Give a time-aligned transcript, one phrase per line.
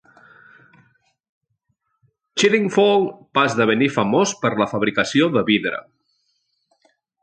[2.37, 5.89] Chiddingfold va esdevenir famós per la fabricació de vidre.